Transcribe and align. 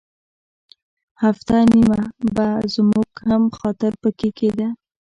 هفته 1.23 1.55
نیمه 1.73 2.01
به 2.35 2.47
زموږ 2.75 3.09
هم 3.27 3.43
خاطر 3.57 3.91
په 4.01 4.09
کې 4.17 4.29
کېده. 4.37 4.67